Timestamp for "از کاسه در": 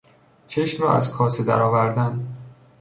0.95-1.61